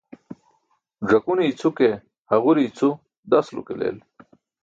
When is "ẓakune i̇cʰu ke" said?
1.09-1.89